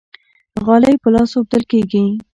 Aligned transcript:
غالۍ 0.65 0.95
په 1.03 1.09
لاس 1.13 1.31
اوبدل 1.35 1.63
کیږي. 1.71 2.03